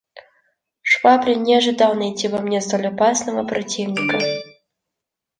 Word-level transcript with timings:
Швабрин 0.81 1.43
не 1.43 1.53
ожидал 1.57 1.93
найти 1.93 2.27
во 2.27 2.39
мне 2.39 2.59
столь 2.61 2.87
опасного 2.87 3.43
противника. 3.47 4.17